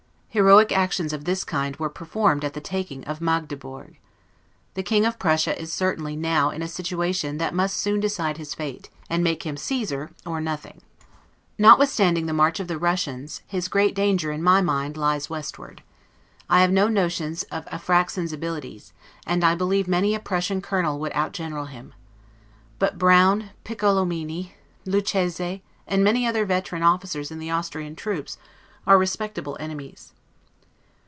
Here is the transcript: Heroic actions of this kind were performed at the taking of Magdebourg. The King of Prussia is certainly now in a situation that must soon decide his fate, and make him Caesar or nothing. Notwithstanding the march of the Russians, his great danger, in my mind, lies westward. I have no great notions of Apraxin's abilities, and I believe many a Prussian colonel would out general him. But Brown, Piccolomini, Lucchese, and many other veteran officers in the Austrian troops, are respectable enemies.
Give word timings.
Heroic 0.33 0.71
actions 0.71 1.11
of 1.11 1.25
this 1.25 1.43
kind 1.43 1.75
were 1.75 1.89
performed 1.89 2.45
at 2.45 2.53
the 2.53 2.61
taking 2.61 3.03
of 3.03 3.19
Magdebourg. 3.19 3.97
The 4.75 4.81
King 4.81 5.05
of 5.05 5.19
Prussia 5.19 5.61
is 5.61 5.73
certainly 5.73 6.15
now 6.15 6.51
in 6.51 6.61
a 6.61 6.69
situation 6.69 7.37
that 7.37 7.53
must 7.53 7.75
soon 7.75 7.99
decide 7.99 8.37
his 8.37 8.55
fate, 8.55 8.89
and 9.09 9.25
make 9.25 9.43
him 9.45 9.57
Caesar 9.57 10.11
or 10.25 10.39
nothing. 10.39 10.83
Notwithstanding 11.57 12.27
the 12.27 12.31
march 12.33 12.61
of 12.61 12.69
the 12.69 12.77
Russians, 12.77 13.41
his 13.45 13.67
great 13.67 13.93
danger, 13.93 14.31
in 14.31 14.41
my 14.41 14.61
mind, 14.61 14.95
lies 14.95 15.29
westward. 15.29 15.83
I 16.49 16.61
have 16.61 16.71
no 16.71 16.85
great 16.85 16.93
notions 16.93 17.43
of 17.51 17.65
Apraxin's 17.65 18.31
abilities, 18.31 18.93
and 19.27 19.43
I 19.43 19.53
believe 19.53 19.85
many 19.85 20.15
a 20.15 20.21
Prussian 20.21 20.61
colonel 20.61 20.97
would 20.99 21.11
out 21.11 21.33
general 21.33 21.65
him. 21.65 21.93
But 22.79 22.97
Brown, 22.97 23.49
Piccolomini, 23.65 24.53
Lucchese, 24.85 25.61
and 25.85 26.05
many 26.05 26.25
other 26.25 26.45
veteran 26.45 26.83
officers 26.83 27.31
in 27.31 27.39
the 27.39 27.51
Austrian 27.51 27.97
troops, 27.97 28.37
are 28.87 28.97
respectable 28.97 29.57
enemies. 29.59 30.13